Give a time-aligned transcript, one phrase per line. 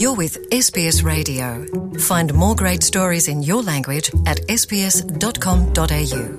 [0.00, 1.66] You're with SBS Radio.
[1.98, 6.38] Find more great stories in your language at sbs.com.au.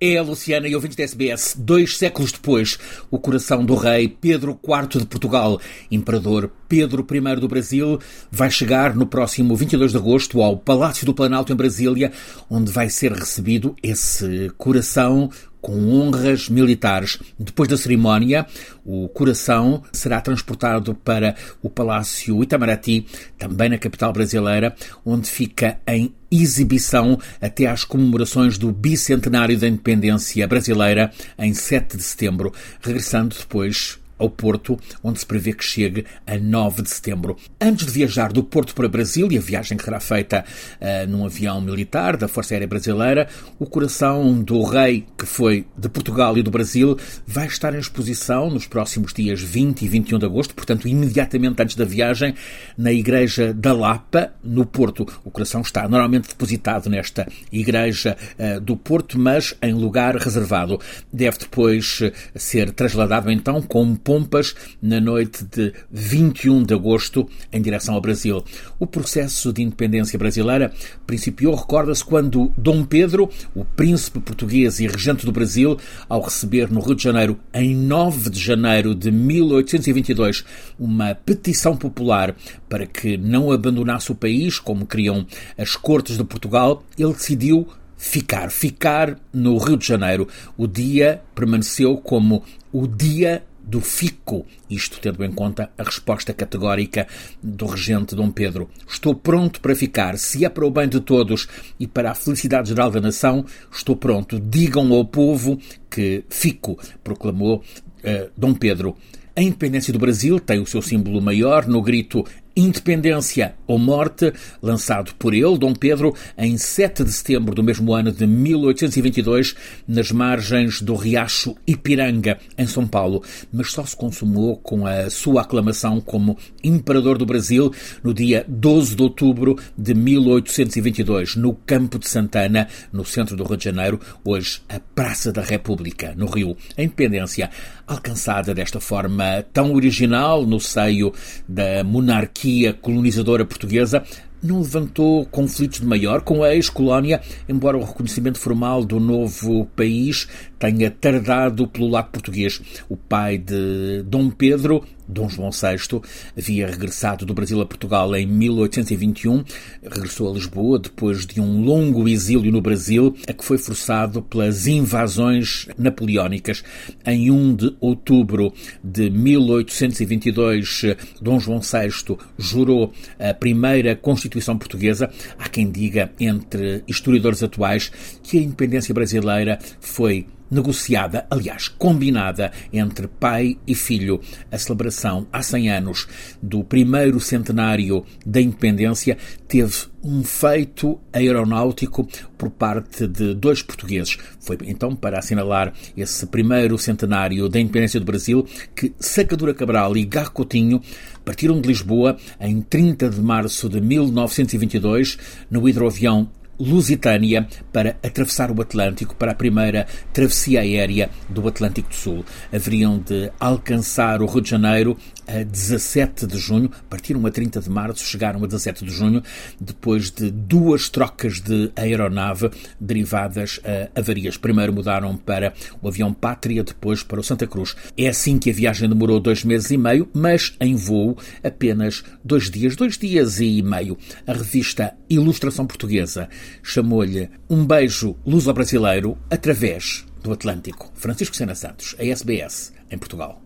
[0.00, 1.54] É a Luciana e ouvintes da SBS.
[1.58, 2.78] Dois séculos depois,
[3.10, 7.98] o coração do rei Pedro IV de Portugal, imperador Pedro I do Brasil,
[8.30, 12.10] vai chegar no próximo 22 de agosto ao Palácio do Planalto em Brasília,
[12.48, 15.30] onde vai ser recebido esse coração
[15.66, 17.18] com honras militares.
[17.36, 18.46] Depois da cerimónia,
[18.84, 23.04] o coração será transportado para o Palácio Itamaraty,
[23.36, 30.46] também na capital brasileira, onde fica em exibição até às comemorações do bicentenário da independência
[30.46, 36.38] brasileira em 7 de setembro, regressando depois ao Porto, onde se prevê que chegue a
[36.38, 37.36] 9 de setembro.
[37.60, 40.44] Antes de viajar do Porto para Brasil, e a viagem que será feita
[40.80, 45.88] uh, num avião militar da Força Aérea Brasileira, o coração do rei, que foi de
[45.88, 50.26] Portugal e do Brasil, vai estar em exposição nos próximos dias 20 e 21 de
[50.26, 52.34] agosto, portanto, imediatamente antes da viagem,
[52.76, 55.06] na Igreja da Lapa, no Porto.
[55.24, 60.80] O coração está normalmente depositado nesta Igreja uh, do Porto, mas em lugar reservado.
[61.12, 67.60] Deve depois uh, ser trasladado então com pompas na noite de 21 de agosto em
[67.60, 68.44] direção ao Brasil.
[68.78, 70.72] O processo de independência brasileira
[71.04, 75.76] principiou, recorda-se, quando Dom Pedro, o príncipe português e regente do Brasil,
[76.08, 80.44] ao receber no Rio de Janeiro, em 9 de janeiro de 1822,
[80.78, 82.36] uma petição popular
[82.68, 85.26] para que não abandonasse o país, como queriam
[85.58, 90.28] as cortes de Portugal, ele decidiu ficar, ficar no Rio de Janeiro.
[90.56, 97.06] O dia permaneceu como o dia do fico, isto tendo em conta a resposta categórica
[97.42, 98.70] do regente Dom Pedro.
[98.88, 102.68] Estou pronto para ficar, se é para o bem de todos e para a felicidade
[102.68, 104.38] geral da nação, estou pronto.
[104.38, 105.58] Digam ao povo
[105.90, 108.96] que fico, proclamou uh, Dom Pedro.
[109.34, 112.24] A independência do Brasil tem o seu símbolo maior no grito
[112.56, 114.32] Independência ou Morte,
[114.62, 119.54] lançado por ele, Dom Pedro, em 7 de setembro do mesmo ano de 1822,
[119.86, 123.22] nas margens do riacho Ipiranga, em São Paulo,
[123.52, 127.70] mas só se consumou com a sua aclamação como Imperador do Brasil
[128.02, 133.58] no dia 12 de outubro de 1822, no Campo de Santana, no centro do Rio
[133.58, 136.56] de Janeiro, hoje a Praça da República, no Rio.
[136.74, 137.50] A independência,
[137.86, 141.12] alcançada desta forma tão original no seio
[141.46, 144.04] da monarquia monarquia colonizadora portuguesa
[144.46, 150.28] não levantou conflitos de maior com a ex-colónia, embora o reconhecimento formal do novo país
[150.58, 152.60] tenha tardado pelo lado português.
[152.88, 156.00] O pai de Dom Pedro, Dom João VI,
[156.36, 159.44] havia regressado do Brasil a Portugal em 1821,
[159.82, 164.66] regressou a Lisboa depois de um longo exílio no Brasil, a que foi forçado pelas
[164.66, 166.64] invasões napoleónicas.
[167.04, 168.52] Em 1 de outubro
[168.82, 173.94] de 1822, Dom João VI jurou a primeira
[174.36, 175.10] Constituição Portuguesa.
[175.38, 177.90] Há quem diga, entre historiadores atuais,
[178.22, 184.20] que a independência brasileira foi negociada, aliás, combinada entre pai e filho.
[184.50, 186.06] A celebração há 100 anos
[186.42, 189.16] do primeiro centenário da independência
[189.48, 192.06] teve um feito aeronáutico
[192.38, 194.16] por parte de dois portugueses.
[194.40, 200.04] Foi então para assinalar esse primeiro centenário da independência do Brasil que Sacadura Cabral e
[200.04, 200.80] Garro Coutinho
[201.24, 205.18] partiram de Lisboa em 30 de março de 1922
[205.50, 211.94] no hidroavião Lusitânia para atravessar o Atlântico para a primeira travessia aérea do Atlântico do
[211.94, 212.24] Sul.
[212.52, 214.96] Haveriam de alcançar o Rio de Janeiro
[215.26, 219.22] a 17 de junho, partiram a 30 de março, chegaram a 17 de junho,
[219.60, 222.50] depois de duas trocas de aeronave
[222.80, 224.36] derivadas a avarias.
[224.36, 227.74] Primeiro mudaram para o avião Pátria, depois para o Santa Cruz.
[227.96, 232.50] É assim que a viagem demorou dois meses e meio, mas em voo apenas dois
[232.50, 233.96] dias, dois dias e meio.
[234.26, 236.28] A revista Ilustração Portuguesa
[236.62, 240.90] chamou-lhe Um Beijo Luso-Brasileiro através do Atlântico.
[240.94, 243.45] Francisco Sena Santos, a SBS, em Portugal.